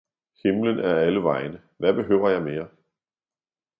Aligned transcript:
Himlen 0.43 0.79
er 0.79 0.95
allevegne, 0.95 1.61
hvad 1.77 1.93
behøver 1.93 2.29
jeg 2.29 2.41
mere! 2.41 2.67